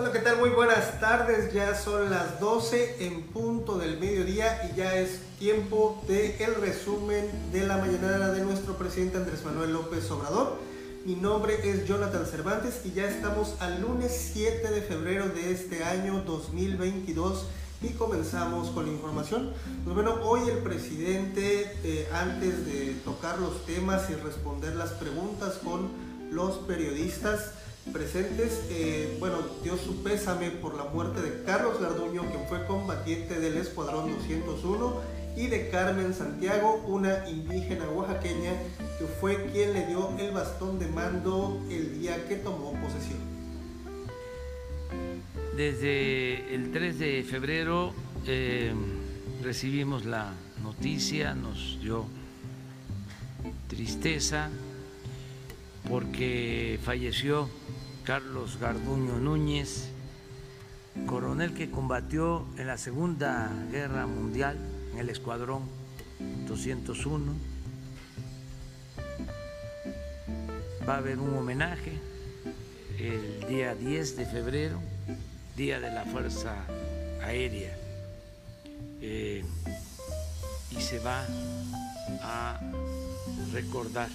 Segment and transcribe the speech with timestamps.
[0.00, 0.38] Hola, ¿qué tal?
[0.38, 1.52] Muy buenas tardes.
[1.52, 7.28] Ya son las 12 en punto del mediodía y ya es tiempo de el resumen
[7.52, 10.56] de la mañana de nuestro presidente Andrés Manuel López Obrador.
[11.04, 15.84] Mi nombre es Jonathan Cervantes y ya estamos al lunes 7 de febrero de este
[15.84, 17.44] año 2022
[17.82, 19.52] y comenzamos con la información.
[19.84, 25.58] Pues bueno, hoy el presidente, eh, antes de tocar los temas y responder las preguntas
[25.62, 25.90] con
[26.30, 27.50] los periodistas,
[27.92, 33.38] presentes, eh, bueno, dio su pésame por la muerte de Carlos Garduño, quien fue combatiente
[33.38, 35.00] del Escuadrón 201,
[35.36, 38.52] y de Carmen Santiago, una indígena oaxaqueña
[38.98, 43.18] que fue quien le dio el bastón de mando el día que tomó posesión.
[45.56, 47.92] Desde el 3 de febrero
[48.26, 48.72] eh,
[49.42, 50.32] recibimos la
[50.62, 52.06] noticia, nos dio
[53.68, 54.50] tristeza
[55.88, 57.48] porque falleció
[58.10, 59.86] Carlos Garduño Núñez,
[61.06, 64.58] coronel que combatió en la Segunda Guerra Mundial
[64.92, 65.62] en el Escuadrón
[66.48, 67.32] 201.
[70.88, 72.00] Va a haber un homenaje
[72.98, 74.80] el día 10 de febrero,
[75.56, 76.56] Día de la Fuerza
[77.22, 77.78] Aérea,
[79.00, 79.44] eh,
[80.72, 81.24] y se va
[82.22, 82.60] a
[83.52, 84.08] recordar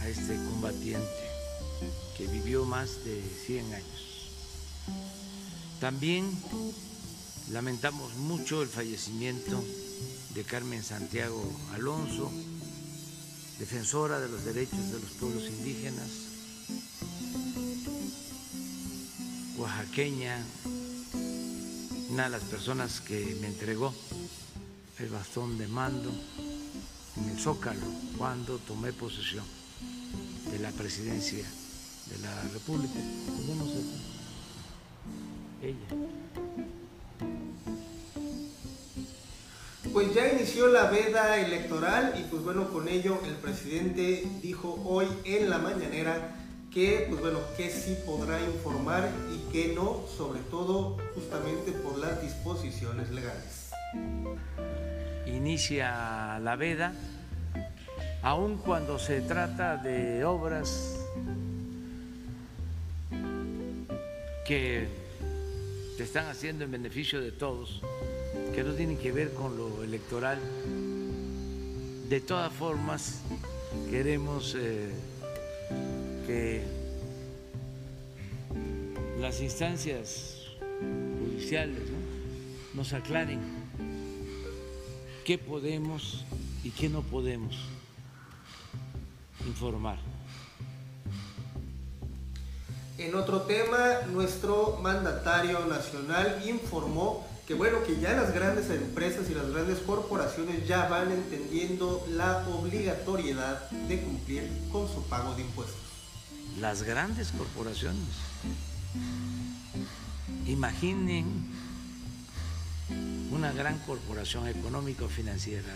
[0.00, 1.23] a este combatiente
[2.16, 4.04] que vivió más de 100 años.
[5.80, 6.30] También
[7.50, 9.62] lamentamos mucho el fallecimiento
[10.34, 11.42] de Carmen Santiago
[11.74, 12.30] Alonso,
[13.58, 16.08] defensora de los derechos de los pueblos indígenas,
[19.56, 20.44] oaxaqueña,
[22.10, 23.94] una de las personas que me entregó
[24.98, 26.10] el bastón de mando
[27.16, 29.44] en el Zócalo cuando tomé posesión
[30.50, 31.44] de la presidencia
[32.06, 32.94] de la República.
[33.38, 33.68] Tenemos
[35.62, 35.78] ella.
[39.92, 45.06] Pues ya inició la veda electoral y pues bueno, con ello el presidente dijo hoy
[45.24, 46.34] en la mañanera
[46.72, 52.20] que pues bueno, que sí podrá informar y que no, sobre todo justamente por las
[52.20, 53.70] disposiciones legales.
[55.26, 56.92] Inicia la veda,
[58.22, 61.03] aun cuando se trata de obras
[64.46, 64.86] que
[65.96, 67.80] se están haciendo en beneficio de todos,
[68.54, 70.38] que no tienen que ver con lo electoral.
[72.08, 73.22] De todas formas,
[73.90, 74.90] queremos eh,
[76.26, 76.62] que
[79.20, 80.42] las instancias
[81.18, 81.82] judiciales
[82.74, 83.40] nos aclaren
[85.24, 86.24] qué podemos
[86.62, 87.56] y qué no podemos
[89.46, 89.93] informar.
[92.96, 99.34] En otro tema, nuestro mandatario nacional informó que bueno, que ya las grandes empresas y
[99.34, 105.76] las grandes corporaciones ya van entendiendo la obligatoriedad de cumplir con su pago de impuestos.
[106.60, 108.14] Las grandes corporaciones.
[110.46, 111.26] Imaginen
[113.32, 115.74] una gran corporación económico-financiera.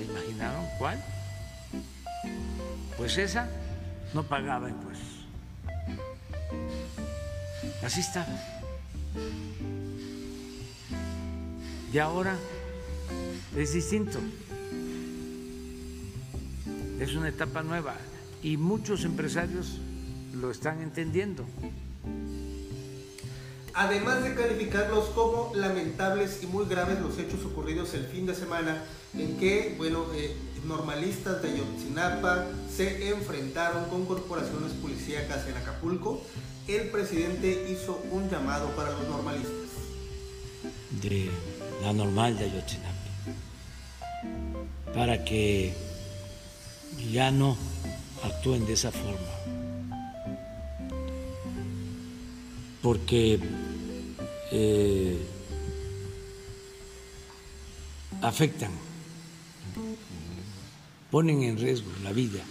[0.00, 0.98] ¿Se imaginaron cuál?
[2.96, 3.50] Pues esa
[4.14, 5.26] no pagaba impuestos.
[7.84, 8.32] Así estaba.
[11.92, 12.34] Y ahora
[13.54, 14.18] es distinto.
[16.98, 17.94] Es una etapa nueva
[18.42, 19.80] y muchos empresarios
[20.32, 21.44] lo están entendiendo.
[23.74, 28.84] Además de calificarlos como lamentables y muy graves los hechos ocurridos el fin de semana
[29.16, 36.20] en que, bueno, eh, normalistas de Yotzinapa se enfrentaron con corporaciones policíacas en Acapulco,
[36.68, 39.54] el presidente hizo un llamado para los normalistas.
[41.02, 41.30] De
[41.82, 42.94] la normal de Ayotzinapa,
[44.94, 45.72] para que
[47.12, 47.56] ya no
[48.22, 49.59] actúen de esa forma.
[52.82, 53.38] Porque
[54.52, 55.18] eh,
[58.22, 58.72] afectan
[61.10, 62.42] ponen en riesgo la vida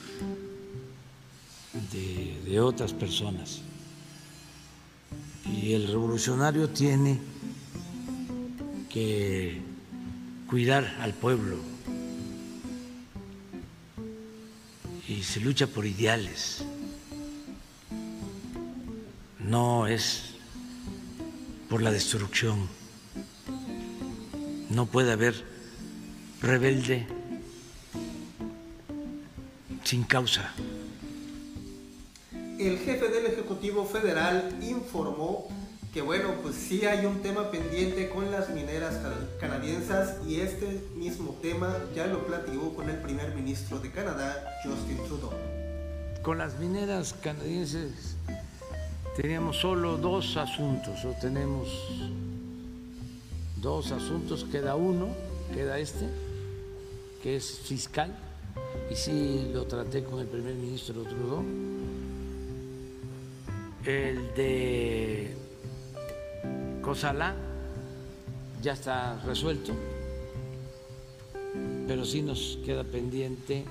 [1.91, 3.61] de, otras personas.
[5.45, 7.19] Y el revolucionario tiene
[8.89, 9.61] que
[10.47, 11.57] cuidar al pueblo
[15.07, 16.65] y se lucha por ideales.
[19.49, 20.35] No es
[21.71, 22.69] por la destrucción.
[24.69, 25.43] No puede haber
[26.39, 27.07] rebelde
[29.83, 30.53] sin causa.
[32.59, 35.47] El jefe del Ejecutivo Federal informó
[35.91, 38.99] que bueno, pues sí hay un tema pendiente con las mineras
[39.39, 44.97] canadienses y este mismo tema ya lo platicó con el primer ministro de Canadá, Justin
[45.07, 45.33] Trudeau.
[46.21, 48.15] Con las mineras canadienses
[49.15, 51.69] teníamos solo dos asuntos, o tenemos
[53.57, 55.07] dos asuntos, queda uno,
[55.53, 56.07] queda este,
[57.21, 58.15] que es fiscal,
[58.89, 61.43] y sí lo traté con el primer ministro Trudeau.
[63.85, 65.35] El de
[66.81, 67.35] Cosalá
[68.61, 69.73] ya está resuelto,
[71.87, 73.65] pero sí nos queda pendiente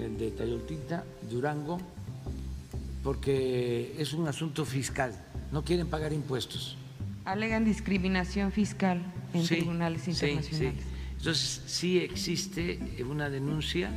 [0.00, 1.78] el de Tayoltita, Durango,
[3.02, 5.14] porque es un asunto fiscal,
[5.52, 6.76] no quieren pagar impuestos.
[7.24, 9.02] Alegan discriminación fiscal
[9.32, 10.56] en tribunales internacionales.
[10.56, 10.86] Sí,
[11.18, 13.90] Entonces, sí existe una denuncia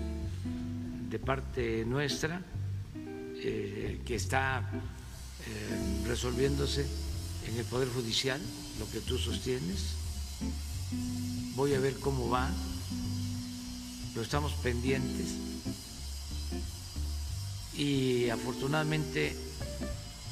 [1.10, 2.42] de parte nuestra
[3.36, 4.70] eh, que está
[5.46, 6.86] eh, resolviéndose
[7.48, 8.40] en el Poder Judicial,
[8.80, 9.96] lo que tú sostienes.
[11.56, 12.50] Voy a ver cómo va,
[14.14, 15.53] pero estamos pendientes.
[17.76, 19.36] Y afortunadamente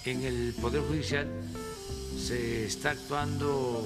[0.05, 1.27] en el Poder Judicial
[2.17, 3.85] se está actuando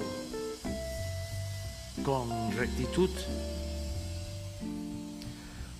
[2.04, 3.10] con rectitud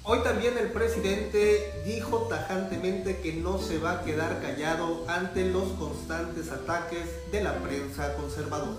[0.09, 5.65] Hoy también el presidente dijo tajantemente que no se va a quedar callado ante los
[5.73, 8.79] constantes ataques de la prensa conservadora.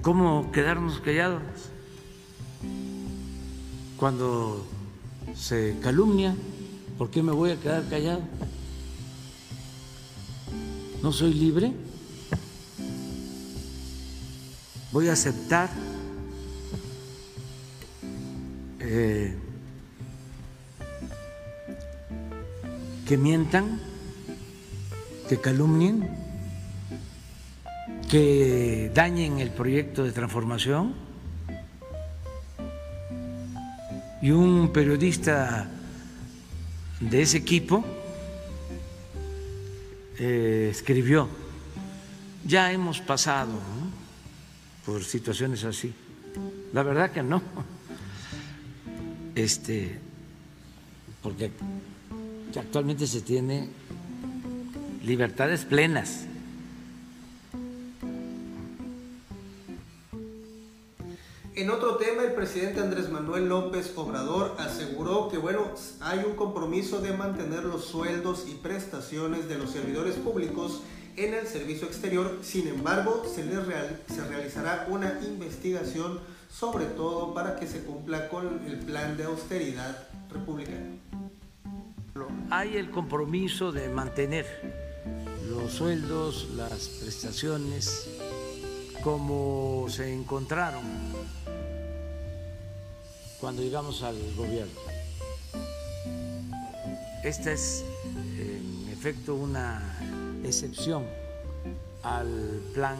[0.00, 1.42] ¿Cómo quedarnos callados?
[3.96, 4.64] Cuando
[5.34, 6.36] se calumnia,
[6.98, 8.22] ¿por qué me voy a quedar callado?
[11.02, 11.72] ¿No soy libre?
[14.92, 15.68] Voy a aceptar
[18.80, 19.36] eh,
[23.06, 23.78] que mientan,
[25.28, 26.08] que calumnien,
[28.10, 30.94] que dañen el proyecto de transformación.
[34.22, 35.68] Y un periodista
[37.00, 37.84] de ese equipo
[40.18, 41.28] eh, escribió,
[42.44, 43.52] ya hemos pasado
[44.84, 45.92] por situaciones así.
[46.72, 47.42] La verdad que no
[49.36, 49.98] este,
[51.22, 51.50] porque
[52.58, 53.68] actualmente se tiene
[55.04, 56.24] libertades plenas.
[61.56, 65.70] En otro tema, el presidente Andrés Manuel López Obrador aseguró que bueno,
[66.00, 70.82] hay un compromiso de mantener los sueldos y prestaciones de los servidores públicos
[71.16, 72.40] en el servicio exterior.
[72.42, 76.20] Sin embargo, se, se realizará una investigación
[76.50, 80.98] sobre todo para que se cumpla con el plan de austeridad republicano.
[82.50, 84.44] Hay el compromiso de mantener
[85.48, 88.10] los sueldos, las prestaciones
[89.02, 90.82] como se encontraron
[93.40, 94.80] cuando llegamos al gobierno.
[97.22, 97.84] Esta es
[98.38, 99.82] en efecto una
[100.44, 101.04] excepción
[102.02, 102.96] al plan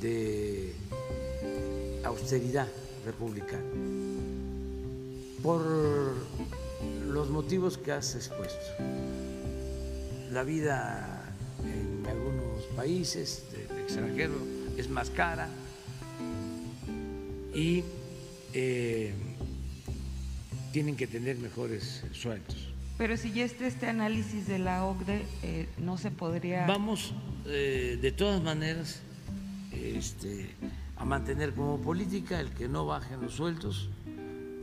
[0.00, 0.74] de
[2.04, 2.66] austeridad
[3.04, 3.62] republicana,
[5.42, 5.62] por
[7.06, 8.66] los motivos que has expuesto.
[10.32, 11.32] La vida
[11.62, 14.34] en algunos países del extranjero
[14.76, 15.48] es más cara
[17.54, 17.84] y
[18.58, 19.12] eh,
[20.72, 22.56] tienen que tener mejores sueldos.
[22.96, 26.66] Pero si ya está este análisis de la OCDE, eh, no se podría...
[26.66, 27.12] Vamos,
[27.44, 29.02] eh, de todas maneras,
[29.72, 30.46] este,
[30.96, 33.90] a mantener como política el que no bajen los sueldos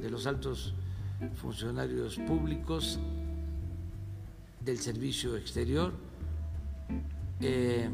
[0.01, 0.73] de los altos
[1.39, 2.97] funcionarios públicos
[4.61, 5.93] del servicio exterior,
[7.41, 7.87] eh,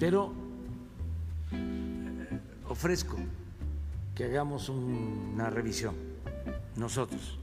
[0.00, 0.34] pero
[2.68, 3.16] ofrezco
[4.14, 5.94] que hagamos una revisión
[6.76, 7.38] nosotros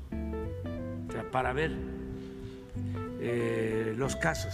[1.31, 1.75] para ver
[3.19, 4.53] eh, los casos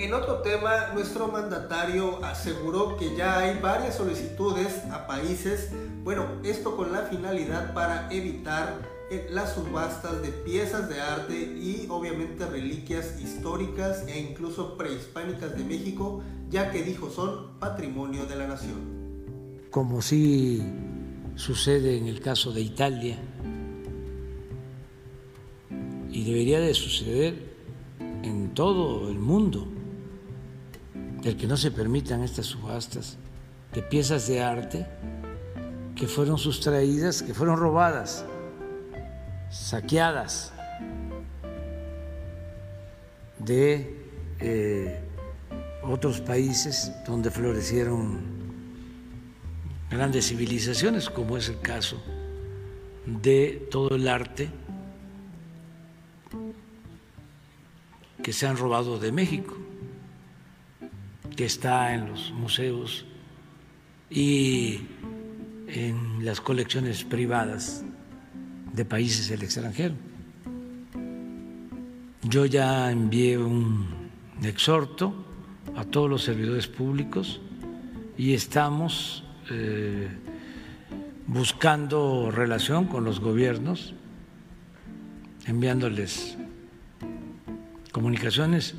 [0.00, 6.74] en otro tema, nuestro mandatario aseguró que ya hay varias solicitudes a países, bueno, esto
[6.74, 8.78] con la finalidad para evitar
[9.10, 15.64] eh, las subastas de piezas de arte y obviamente reliquias históricas e incluso prehispánicas de
[15.64, 18.99] México, ya que dijo son patrimonio de la nación.
[19.70, 20.62] Como sí
[21.36, 23.18] sucede en el caso de Italia
[26.10, 27.50] y debería de suceder
[28.22, 29.68] en todo el mundo
[31.22, 33.16] del que no se permitan estas subastas
[33.72, 34.86] de piezas de arte
[35.94, 38.24] que fueron sustraídas, que fueron robadas,
[39.50, 40.52] saqueadas
[43.38, 43.96] de
[44.40, 45.00] eh,
[45.82, 48.39] otros países donde florecieron
[49.90, 52.00] grandes civilizaciones, como es el caso
[53.04, 54.48] de todo el arte
[58.22, 59.56] que se han robado de México,
[61.34, 63.04] que está en los museos
[64.08, 64.80] y
[65.66, 67.84] en las colecciones privadas
[68.72, 69.94] de países del extranjero.
[72.22, 74.10] Yo ya envié un
[74.42, 75.14] exhorto
[75.76, 77.40] a todos los servidores públicos
[78.18, 80.08] y estamos eh,
[81.26, 83.94] buscando relación con los gobiernos,
[85.46, 86.36] enviándoles
[87.92, 88.74] comunicaciones.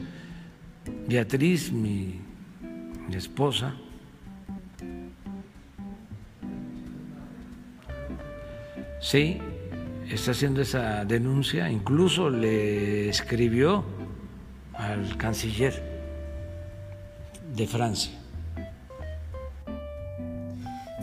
[1.07, 2.19] Beatriz, mi,
[3.07, 3.75] mi esposa,
[8.99, 9.37] sí,
[10.09, 13.83] está haciendo esa denuncia, incluso le escribió
[14.73, 15.83] al canciller
[17.55, 18.20] de Francia.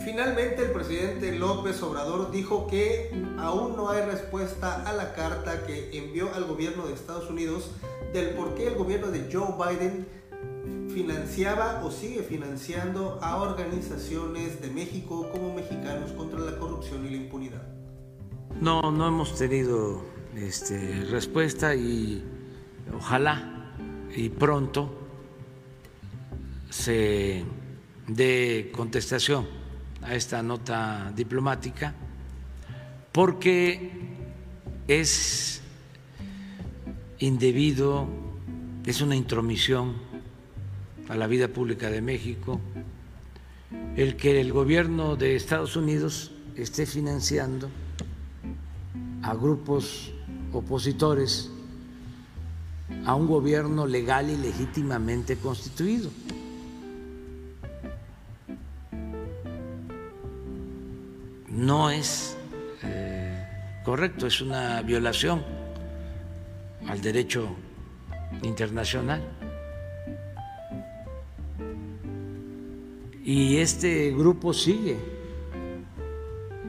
[0.03, 5.97] Finalmente, el presidente López Obrador dijo que aún no hay respuesta a la carta que
[5.97, 7.71] envió al gobierno de Estados Unidos
[8.13, 10.07] del por qué el gobierno de Joe Biden
[10.93, 17.17] financiaba o sigue financiando a organizaciones de México como mexicanos contra la corrupción y la
[17.17, 17.61] impunidad.
[18.61, 20.01] No, no hemos tenido
[20.35, 22.23] este, respuesta y
[22.95, 23.73] ojalá
[24.15, 24.89] y pronto
[26.69, 27.43] se
[28.07, 29.58] dé contestación
[30.01, 31.93] a esta nota diplomática
[33.11, 33.91] porque
[34.87, 35.61] es
[37.19, 38.07] indebido,
[38.85, 39.95] es una intromisión
[41.09, 42.59] a la vida pública de México
[43.95, 47.69] el que el gobierno de Estados Unidos esté financiando
[49.21, 50.11] a grupos
[50.53, 51.49] opositores
[53.05, 56.09] a un gobierno legal y legítimamente constituido.
[61.59, 62.37] No es
[62.83, 63.45] eh,
[63.83, 65.43] correcto, es una violación
[66.87, 67.49] al derecho
[68.43, 69.21] internacional.
[73.25, 74.97] Y este grupo sigue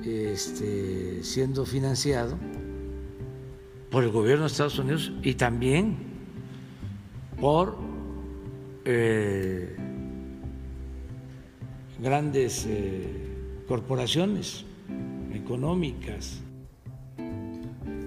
[0.04, 2.37] este, siendo financiado
[3.92, 5.99] por el gobierno de Estados Unidos y también
[7.40, 7.78] por
[8.85, 9.76] eh,
[12.00, 14.64] grandes eh, corporaciones
[15.33, 16.41] económicas.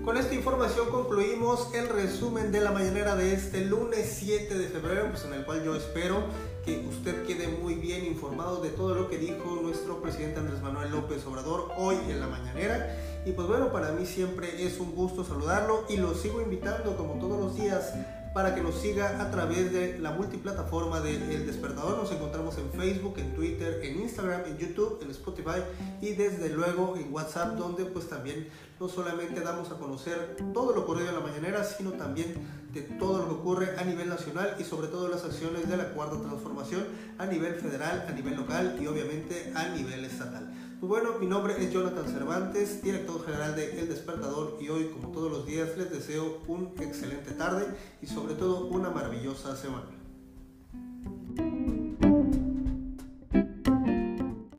[0.03, 5.07] Con esta información concluimos el resumen de la mañanera de este lunes 7 de febrero,
[5.09, 6.25] pues en el cual yo espero
[6.65, 10.91] que usted quede muy bien informado de todo lo que dijo nuestro presidente Andrés Manuel
[10.91, 12.97] López Obrador hoy en la mañanera.
[13.25, 17.13] Y pues bueno, para mí siempre es un gusto saludarlo y lo sigo invitando como
[17.13, 17.93] todos los días
[18.33, 21.97] para que nos siga a través de la multiplataforma de Despertador.
[21.97, 25.61] Nos encontramos en Facebook, en Twitter, en Instagram, en YouTube, en Spotify
[26.01, 28.47] y desde luego en WhatsApp, donde pues también
[28.79, 32.33] no solamente damos a conocer todo lo ocurrido en la mañanera, sino también
[32.73, 35.89] de todo lo que ocurre a nivel nacional y sobre todo las acciones de la
[35.89, 36.85] cuarta transformación
[37.19, 40.51] a nivel federal, a nivel local y obviamente a nivel estatal.
[40.83, 45.13] Pues bueno, mi nombre es Jonathan Cervantes, director general de El Despertador y hoy, como
[45.13, 47.67] todos los días, les deseo un excelente tarde
[48.01, 50.02] y sobre todo una maravillosa semana.